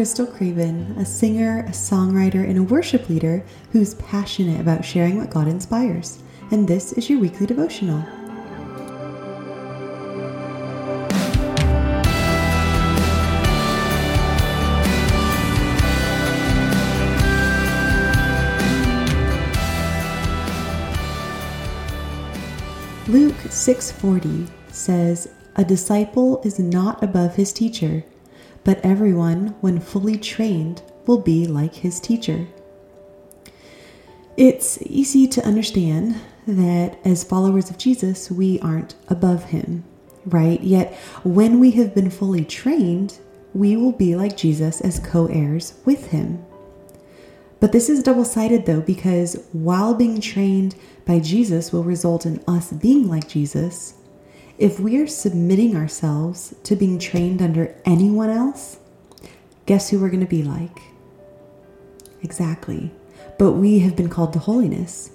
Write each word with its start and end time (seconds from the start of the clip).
Krystal 0.00 0.34
Craven, 0.34 0.94
a 0.96 1.04
singer, 1.04 1.58
a 1.68 1.72
songwriter, 1.72 2.42
and 2.42 2.56
a 2.56 2.62
worship 2.62 3.10
leader 3.10 3.44
who's 3.72 3.92
passionate 3.96 4.58
about 4.58 4.82
sharing 4.82 5.18
what 5.18 5.28
God 5.28 5.46
inspires. 5.46 6.20
And 6.50 6.66
this 6.66 6.94
is 6.94 7.10
your 7.10 7.20
weekly 7.20 7.44
devotional. 7.44 8.02
Luke 23.06 23.36
6:40 23.50 24.46
says, 24.72 25.28
"A 25.56 25.62
disciple 25.62 26.40
is 26.42 26.58
not 26.58 27.02
above 27.02 27.34
his 27.34 27.52
teacher, 27.52 28.02
but 28.64 28.84
everyone 28.84 29.54
when 29.60 29.80
fully 29.80 30.16
trained 30.16 30.82
will 31.06 31.18
be 31.18 31.46
like 31.46 31.74
his 31.76 32.00
teacher." 32.00 32.46
It's 34.36 34.78
easy 34.82 35.26
to 35.28 35.44
understand 35.44 36.16
that 36.46 36.98
as 37.04 37.24
followers 37.24 37.68
of 37.70 37.78
Jesus, 37.78 38.30
we 38.30 38.58
aren't 38.60 38.94
above 39.08 39.44
him, 39.44 39.84
right? 40.24 40.62
Yet 40.62 40.94
when 41.22 41.60
we 41.60 41.72
have 41.72 41.94
been 41.94 42.10
fully 42.10 42.44
trained, 42.44 43.18
we 43.52 43.76
will 43.76 43.92
be 43.92 44.14
like 44.16 44.36
Jesus 44.36 44.80
as 44.80 44.98
co-heirs 44.98 45.74
with 45.84 46.06
him. 46.06 46.38
But 47.58 47.72
this 47.72 47.90
is 47.90 48.02
double 48.02 48.24
sided 48.24 48.64
though, 48.64 48.80
because 48.80 49.36
while 49.52 49.92
being 49.94 50.20
trained 50.20 50.76
by 51.04 51.18
Jesus 51.18 51.72
will 51.72 51.84
result 51.84 52.24
in 52.24 52.40
us 52.46 52.72
being 52.72 53.08
like 53.08 53.28
Jesus, 53.28 53.94
if 54.60 54.78
we 54.78 54.98
are 54.98 55.06
submitting 55.06 55.74
ourselves 55.74 56.54
to 56.64 56.76
being 56.76 56.98
trained 56.98 57.40
under 57.40 57.74
anyone 57.86 58.28
else, 58.28 58.78
guess 59.64 59.88
who 59.88 59.98
we're 59.98 60.10
going 60.10 60.20
to 60.20 60.26
be 60.26 60.42
like? 60.42 60.82
Exactly. 62.22 62.92
But 63.38 63.52
we 63.52 63.78
have 63.78 63.96
been 63.96 64.10
called 64.10 64.34
to 64.34 64.38
holiness. 64.38 65.12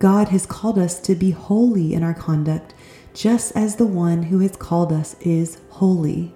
God 0.00 0.30
has 0.30 0.44
called 0.44 0.76
us 0.76 0.98
to 1.02 1.14
be 1.14 1.30
holy 1.30 1.94
in 1.94 2.02
our 2.02 2.14
conduct, 2.14 2.74
just 3.14 3.56
as 3.56 3.76
the 3.76 3.86
one 3.86 4.24
who 4.24 4.40
has 4.40 4.56
called 4.56 4.92
us 4.92 5.14
is 5.20 5.60
holy. 5.70 6.34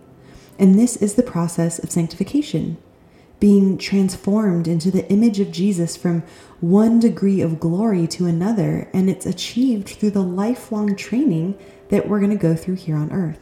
And 0.61 0.79
this 0.79 0.97
is 0.97 1.15
the 1.15 1.25
process 1.25 1.81
of 1.81 1.91
sanctification 1.91 2.79
being 3.41 3.79
transformed 3.79 4.67
into 4.67 4.91
the 4.91 5.09
image 5.11 5.39
of 5.39 5.53
Jesus 5.53 5.97
from 5.97 6.23
one 6.61 6.99
degree 6.99 7.41
of 7.41 7.61
glory 7.61 8.07
to 8.09 8.27
another, 8.27 8.89
and 8.93 9.09
it's 9.09 9.27
achieved 9.27 9.89
through 9.89 10.11
the 10.11 10.23
lifelong 10.23 10.97
training 10.97 11.57
that 11.91 12.09
we're 12.09 12.21
going 12.21 12.31
to 12.31 12.37
go 12.37 12.55
through 12.55 12.77
here 12.77 12.97
on 12.97 13.13
earth. 13.13 13.41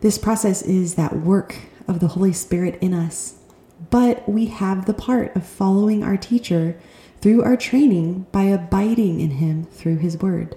This 0.00 0.18
process 0.18 0.62
is 0.62 0.94
that 0.94 1.16
work 1.16 1.56
of 1.86 2.00
the 2.00 2.08
Holy 2.08 2.32
Spirit 2.32 2.78
in 2.80 2.94
us, 2.94 3.38
but 3.90 4.28
we 4.28 4.46
have 4.46 4.86
the 4.86 4.94
part 4.94 5.34
of 5.36 5.44
following 5.44 6.02
our 6.02 6.16
teacher 6.16 6.78
through 7.20 7.42
our 7.42 7.56
training 7.56 8.26
by 8.32 8.44
abiding 8.44 9.20
in 9.20 9.32
him 9.32 9.64
through 9.64 9.98
his 9.98 10.16
word. 10.18 10.56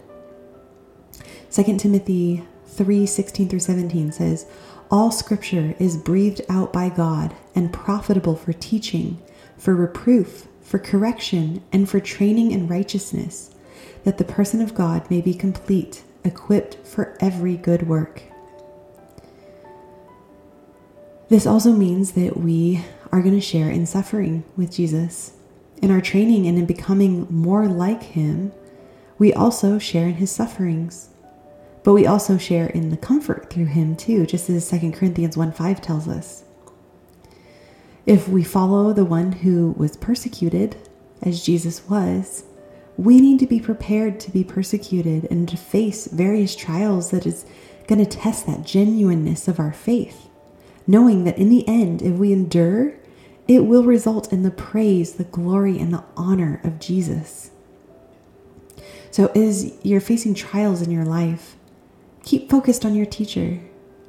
2 1.51 1.77
Timothy 1.77 2.43
3 2.67 3.05
16 3.05 3.49
through 3.49 3.59
17 3.59 4.11
says, 4.11 4.47
all 4.93 5.09
scripture 5.09 5.73
is 5.79 5.97
breathed 5.97 6.41
out 6.49 6.71
by 6.71 6.87
God 6.87 7.35
and 7.55 7.73
profitable 7.73 8.35
for 8.35 8.53
teaching, 8.53 9.19
for 9.57 9.73
reproof, 9.73 10.47
for 10.61 10.77
correction, 10.77 11.63
and 11.71 11.89
for 11.89 11.99
training 11.99 12.51
in 12.51 12.67
righteousness, 12.67 13.55
that 14.03 14.19
the 14.19 14.23
person 14.23 14.61
of 14.61 14.75
God 14.75 15.09
may 15.09 15.19
be 15.19 15.33
complete, 15.33 16.03
equipped 16.23 16.85
for 16.85 17.17
every 17.19 17.57
good 17.57 17.87
work. 17.87 18.23
This 21.29 21.47
also 21.47 21.71
means 21.71 22.11
that 22.11 22.37
we 22.37 22.83
are 23.11 23.21
going 23.21 23.33
to 23.33 23.41
share 23.41 23.69
in 23.69 23.85
suffering 23.85 24.43
with 24.55 24.71
Jesus. 24.71 25.33
In 25.81 25.91
our 25.91 26.01
training 26.01 26.47
and 26.47 26.57
in 26.57 26.65
becoming 26.65 27.27
more 27.29 27.67
like 27.67 28.03
him, 28.03 28.51
we 29.17 29.33
also 29.33 29.79
share 29.79 30.07
in 30.07 30.15
his 30.15 30.31
sufferings. 30.31 31.09
But 31.83 31.93
we 31.93 32.05
also 32.05 32.37
share 32.37 32.67
in 32.67 32.89
the 32.89 32.97
comfort 32.97 33.49
through 33.49 33.65
him 33.65 33.95
too, 33.95 34.25
just 34.25 34.49
as 34.49 34.69
2 34.69 34.91
Corinthians 34.91 35.35
1 35.35 35.51
5 35.51 35.81
tells 35.81 36.07
us. 36.07 36.43
If 38.05 38.27
we 38.27 38.43
follow 38.43 38.93
the 38.93 39.05
one 39.05 39.31
who 39.31 39.73
was 39.77 39.97
persecuted, 39.97 40.75
as 41.21 41.43
Jesus 41.43 41.87
was, 41.89 42.43
we 42.97 43.19
need 43.19 43.39
to 43.39 43.47
be 43.47 43.59
prepared 43.59 44.19
to 44.21 44.31
be 44.31 44.43
persecuted 44.43 45.27
and 45.31 45.47
to 45.49 45.57
face 45.57 46.07
various 46.07 46.55
trials 46.55 47.11
that 47.11 47.25
is 47.25 47.45
going 47.87 48.03
to 48.03 48.09
test 48.09 48.45
that 48.45 48.65
genuineness 48.65 49.47
of 49.47 49.59
our 49.59 49.73
faith, 49.73 50.29
knowing 50.87 51.23
that 51.23 51.37
in 51.37 51.49
the 51.49 51.67
end, 51.67 52.01
if 52.01 52.15
we 52.15 52.31
endure, 52.31 52.93
it 53.47 53.65
will 53.65 53.83
result 53.83 54.31
in 54.31 54.43
the 54.43 54.51
praise, 54.51 55.13
the 55.13 55.23
glory, 55.25 55.79
and 55.79 55.93
the 55.93 56.03
honor 56.15 56.61
of 56.63 56.79
Jesus. 56.79 57.51
So, 59.11 59.27
as 59.35 59.73
you're 59.83 59.99
facing 59.99 60.33
trials 60.33 60.81
in 60.81 60.89
your 60.89 61.05
life, 61.05 61.55
Keep 62.23 62.49
focused 62.49 62.85
on 62.85 62.95
your 62.95 63.05
teacher 63.05 63.59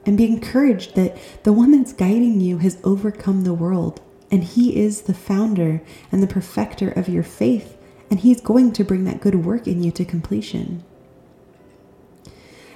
and 0.06 0.16
be 0.16 0.27
encouraged 0.27 0.95
that 0.95 1.16
the 1.43 1.53
one 1.53 1.72
that's 1.72 1.93
guiding 1.93 2.41
you 2.41 2.59
has 2.59 2.78
overcome 2.84 3.43
the 3.43 3.55
world 3.55 4.01
and 4.31 4.45
he 4.45 4.77
is 4.77 5.03
the 5.03 5.15
founder 5.15 5.83
and 6.12 6.22
the 6.22 6.27
perfecter 6.27 6.91
of 6.91 7.09
your 7.09 7.22
faith 7.22 7.77
and 8.10 8.20
he's 8.20 8.41
going 8.41 8.72
to 8.72 8.84
bring 8.84 9.04
that 9.04 9.20
good 9.20 9.44
work 9.44 9.66
in 9.66 9.82
you 9.82 9.91
to 9.92 10.04
completion. 10.04 10.84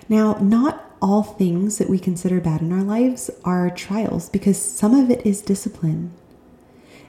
Now, 0.08 0.38
not 0.40 0.84
all 1.00 1.22
things 1.22 1.78
that 1.78 1.90
we 1.90 1.98
consider 1.98 2.40
bad 2.40 2.60
in 2.60 2.72
our 2.72 2.82
lives 2.82 3.30
are 3.44 3.70
trials 3.70 4.28
because 4.28 4.60
some 4.60 4.94
of 4.94 5.10
it 5.10 5.24
is 5.24 5.40
discipline. 5.40 6.12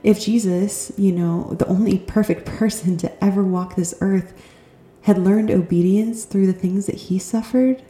If 0.03 0.21
Jesus, 0.21 0.91
you 0.97 1.11
know, 1.11 1.53
the 1.53 1.67
only 1.67 1.97
perfect 1.97 2.45
person 2.57 2.97
to 2.97 3.23
ever 3.23 3.43
walk 3.43 3.75
this 3.75 3.95
earth, 4.01 4.33
had 5.03 5.17
learned 5.17 5.49
obedience 5.49 6.25
through 6.25 6.45
the 6.45 6.53
things 6.53 6.85
that 6.85 6.95
he 6.95 7.17
suffered, 7.17 7.81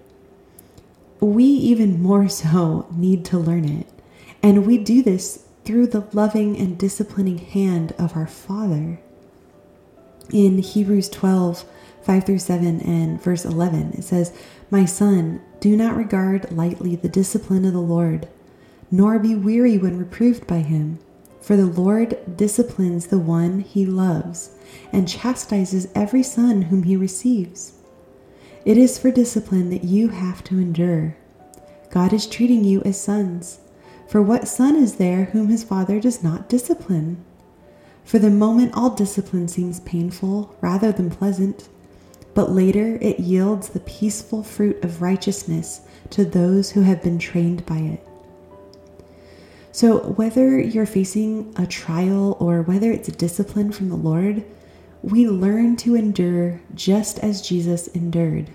we 1.19 1.43
even 1.43 2.01
more 2.01 2.29
so 2.29 2.87
need 2.91 3.25
to 3.25 3.37
learn 3.37 3.65
it. 3.65 3.87
And 4.41 4.65
we 4.65 4.77
do 4.77 5.03
this 5.03 5.45
through 5.65 5.87
the 5.87 6.07
loving 6.13 6.57
and 6.57 6.77
disciplining 6.77 7.39
hand 7.39 7.93
of 7.97 8.15
our 8.15 8.27
Father. 8.27 8.99
In 10.31 10.59
Hebrews 10.59 11.09
12, 11.09 11.65
5 12.03 12.23
through 12.23 12.39
7 12.39 12.81
and 12.81 13.21
verse 13.21 13.45
11, 13.45 13.93
it 13.97 14.03
says, 14.03 14.31
My 14.69 14.85
son, 14.85 15.41
do 15.59 15.75
not 15.75 15.95
regard 15.95 16.51
lightly 16.51 16.95
the 16.95 17.09
discipline 17.09 17.65
of 17.65 17.73
the 17.73 17.79
Lord, 17.79 18.27
nor 18.91 19.17
be 19.17 19.35
weary 19.35 19.77
when 19.77 19.97
reproved 19.97 20.45
by 20.45 20.59
him. 20.59 20.99
For 21.41 21.57
the 21.57 21.65
Lord 21.65 22.37
disciplines 22.37 23.07
the 23.07 23.17
one 23.17 23.61
he 23.61 23.85
loves, 23.85 24.51
and 24.93 25.07
chastises 25.07 25.87
every 25.95 26.21
son 26.21 26.63
whom 26.63 26.83
he 26.83 26.95
receives. 26.95 27.73
It 28.65 28.77
is 28.77 28.99
for 28.99 29.09
discipline 29.09 29.71
that 29.71 29.83
you 29.83 30.09
have 30.09 30.43
to 30.45 30.59
endure. 30.59 31.15
God 31.89 32.13
is 32.13 32.27
treating 32.27 32.63
you 32.63 32.81
as 32.83 33.01
sons. 33.01 33.61
For 34.07 34.21
what 34.21 34.47
son 34.47 34.75
is 34.75 34.95
there 34.97 35.25
whom 35.25 35.47
his 35.47 35.63
father 35.63 35.99
does 35.99 36.21
not 36.21 36.49
discipline? 36.49 37.23
For 38.09 38.17
the 38.17 38.31
moment, 38.31 38.73
all 38.73 38.89
discipline 38.89 39.47
seems 39.47 39.81
painful 39.81 40.55
rather 40.61 40.91
than 40.91 41.11
pleasant, 41.11 41.69
but 42.33 42.51
later 42.51 42.97
it 43.01 43.19
yields 43.19 43.69
the 43.69 43.81
peaceful 43.81 44.41
fruit 44.41 44.83
of 44.83 45.03
righteousness 45.03 45.81
to 46.09 46.25
those 46.25 46.71
who 46.71 46.81
have 46.81 47.03
been 47.03 47.19
trained 47.19 47.67
by 47.67 47.77
it. 47.77 48.07
So, 49.71 49.99
whether 50.13 50.59
you're 50.59 50.87
facing 50.87 51.53
a 51.55 51.67
trial 51.67 52.35
or 52.39 52.63
whether 52.63 52.91
it's 52.91 53.09
a 53.09 53.11
discipline 53.11 53.71
from 53.71 53.89
the 53.89 53.95
Lord, 53.95 54.43
we 55.03 55.29
learn 55.29 55.75
to 55.75 55.93
endure 55.93 56.61
just 56.73 57.19
as 57.19 57.47
Jesus 57.47 57.89
endured. 57.89 58.49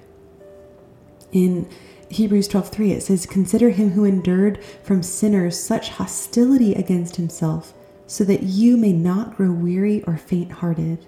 In 1.30 1.68
Hebrews 2.08 2.48
12:3 2.48 2.90
it 2.90 3.04
says 3.04 3.24
consider 3.24 3.70
him 3.70 3.90
who 3.90 4.04
endured 4.04 4.58
from 4.82 5.04
sinners 5.04 5.56
such 5.56 5.90
hostility 5.90 6.74
against 6.74 7.14
himself 7.14 7.72
so 8.14 8.22
that 8.22 8.44
you 8.44 8.76
may 8.76 8.92
not 8.92 9.36
grow 9.36 9.50
weary 9.50 10.00
or 10.04 10.16
faint-hearted. 10.16 11.04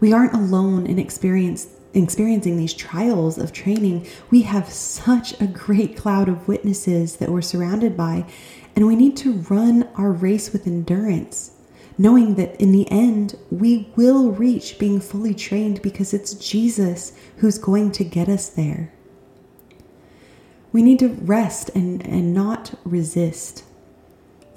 We 0.00 0.14
aren't 0.14 0.32
alone 0.32 0.86
in 0.86 0.98
experience, 0.98 1.66
experiencing 1.92 2.56
these 2.56 2.72
trials 2.72 3.36
of 3.36 3.52
training. 3.52 4.06
We 4.30 4.42
have 4.42 4.70
such 4.70 5.38
a 5.42 5.46
great 5.46 5.94
cloud 5.94 6.30
of 6.30 6.48
witnesses 6.48 7.16
that 7.16 7.28
we're 7.28 7.42
surrounded 7.42 7.98
by, 7.98 8.24
and 8.74 8.86
we 8.86 8.96
need 8.96 9.14
to 9.18 9.40
run 9.50 9.86
our 9.94 10.10
race 10.10 10.54
with 10.54 10.66
endurance 10.66 11.52
knowing 12.00 12.36
that 12.36 12.54
in 12.60 12.70
the 12.70 12.88
end, 12.92 13.36
we 13.50 13.92
will 13.96 14.30
reach 14.30 14.78
being 14.78 15.00
fully 15.00 15.34
trained 15.34 15.82
because 15.82 16.14
it's 16.14 16.32
Jesus 16.34 17.12
who's 17.38 17.58
going 17.58 17.90
to 17.90 18.04
get 18.04 18.28
us 18.28 18.48
there. 18.48 18.92
We 20.70 20.80
need 20.80 21.00
to 21.00 21.08
rest 21.08 21.70
and, 21.74 22.06
and 22.06 22.32
not 22.32 22.72
resist. 22.84 23.64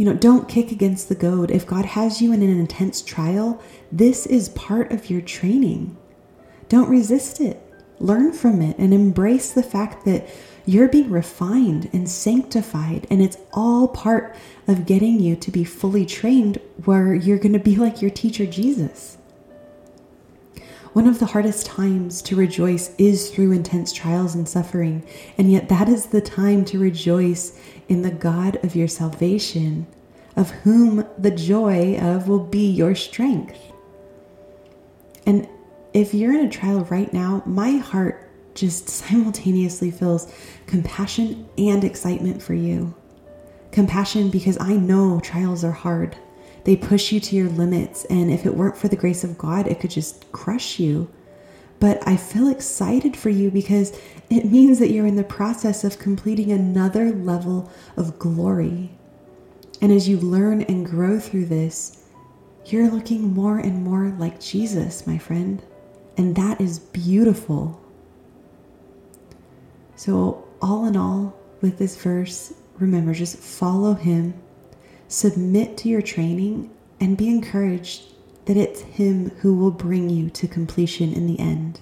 You 0.01 0.05
know, 0.05 0.15
don't 0.15 0.49
kick 0.49 0.71
against 0.71 1.09
the 1.09 1.13
goad. 1.15 1.51
If 1.51 1.67
God 1.67 1.85
has 1.85 2.23
you 2.23 2.33
in 2.33 2.41
an 2.41 2.59
intense 2.59 3.03
trial, 3.03 3.61
this 3.91 4.25
is 4.25 4.49
part 4.49 4.91
of 4.91 5.11
your 5.11 5.21
training. 5.21 5.95
Don't 6.69 6.89
resist 6.89 7.39
it. 7.39 7.61
learn 8.01 8.33
from 8.33 8.61
it 8.61 8.77
and 8.77 8.93
embrace 8.93 9.51
the 9.51 9.63
fact 9.63 10.05
that 10.05 10.27
you're 10.65 10.89
being 10.89 11.09
refined 11.09 11.89
and 11.93 12.09
sanctified, 12.09 13.07
and 13.09 13.21
it's 13.21 13.37
all 13.53 13.87
part 13.87 14.35
of 14.67 14.85
getting 14.85 15.19
you 15.19 15.35
to 15.35 15.51
be 15.51 15.63
fully 15.63 16.05
trained 16.05 16.59
where 16.85 17.13
you're 17.13 17.39
going 17.39 17.53
to 17.53 17.59
be 17.59 17.75
like 17.75 18.01
your 18.01 18.11
teacher, 18.11 18.45
Jesus. 18.45 19.17
One 20.93 21.07
of 21.07 21.19
the 21.19 21.27
hardest 21.27 21.65
times 21.65 22.21
to 22.23 22.35
rejoice 22.35 22.93
is 22.97 23.29
through 23.29 23.53
intense 23.53 23.93
trials 23.93 24.35
and 24.35 24.47
suffering, 24.47 25.07
and 25.37 25.49
yet 25.49 25.69
that 25.69 25.87
is 25.87 26.07
the 26.07 26.19
time 26.19 26.65
to 26.65 26.79
rejoice 26.79 27.57
in 27.87 28.01
the 28.01 28.11
God 28.11 28.57
of 28.61 28.75
your 28.75 28.89
salvation, 28.89 29.87
of 30.35 30.49
whom 30.49 31.07
the 31.17 31.31
joy 31.31 31.97
of 31.97 32.27
will 32.27 32.43
be 32.43 32.69
your 32.69 32.93
strength. 32.93 33.57
And 35.25 35.47
if 35.93 36.13
you're 36.13 36.37
in 36.37 36.45
a 36.45 36.49
trial 36.49 36.83
right 36.85 37.11
now, 37.13 37.41
my 37.45 37.77
heart 37.77 38.29
just 38.53 38.89
simultaneously 38.89 39.91
feels 39.91 40.29
compassion 40.67 41.47
and 41.57 41.85
excitement 41.85 42.43
for 42.43 42.53
you. 42.53 42.93
Compassion 43.71 44.29
because 44.29 44.57
I 44.59 44.73
know 44.73 45.21
trials 45.21 45.63
are 45.63 45.71
hard. 45.71 46.17
They 46.63 46.75
push 46.75 47.11
you 47.11 47.19
to 47.19 47.35
your 47.35 47.49
limits, 47.49 48.05
and 48.05 48.31
if 48.31 48.45
it 48.45 48.55
weren't 48.55 48.77
for 48.77 48.87
the 48.87 48.95
grace 48.95 49.23
of 49.23 49.37
God, 49.37 49.67
it 49.67 49.79
could 49.79 49.91
just 49.91 50.31
crush 50.31 50.79
you. 50.79 51.09
But 51.79 52.07
I 52.07 52.15
feel 52.15 52.47
excited 52.47 53.17
for 53.17 53.29
you 53.29 53.49
because 53.49 53.97
it 54.29 54.45
means 54.51 54.79
that 54.79 54.91
you're 54.91 55.07
in 55.07 55.15
the 55.15 55.23
process 55.23 55.83
of 55.83 55.99
completing 55.99 56.51
another 56.51 57.11
level 57.11 57.71
of 57.97 58.19
glory. 58.19 58.91
And 59.81 59.91
as 59.91 60.07
you 60.07 60.17
learn 60.17 60.61
and 60.61 60.85
grow 60.85 61.19
through 61.19 61.45
this, 61.45 62.05
you're 62.65 62.89
looking 62.89 63.33
more 63.33 63.57
and 63.57 63.83
more 63.83 64.15
like 64.19 64.39
Jesus, 64.39 65.07
my 65.07 65.17
friend. 65.17 65.63
And 66.17 66.35
that 66.35 66.61
is 66.61 66.77
beautiful. 66.77 67.81
So, 69.95 70.47
all 70.61 70.85
in 70.85 70.95
all, 70.95 71.35
with 71.61 71.79
this 71.79 71.95
verse, 71.95 72.53
remember 72.77 73.13
just 73.13 73.37
follow 73.37 73.93
Him 73.93 74.35
Submit 75.11 75.77
to 75.79 75.89
your 75.89 76.01
training 76.01 76.69
and 77.01 77.17
be 77.17 77.27
encouraged 77.27 78.03
that 78.45 78.55
it's 78.55 78.79
Him 78.79 79.31
who 79.41 79.57
will 79.57 79.69
bring 79.69 80.09
you 80.09 80.29
to 80.29 80.47
completion 80.47 81.11
in 81.11 81.27
the 81.27 81.37
end. 81.37 81.81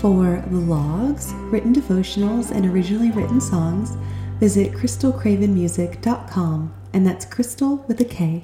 For 0.00 0.42
vlogs, 0.48 1.32
written 1.52 1.72
devotionals, 1.72 2.50
and 2.50 2.66
originally 2.66 3.12
written 3.12 3.40
songs, 3.40 3.96
visit 4.40 4.72
krystalcravenmusic.com, 4.72 6.74
and 6.92 7.06
that's 7.06 7.26
Krystal 7.26 7.86
with 7.86 8.00
a 8.00 8.04
K. 8.04 8.42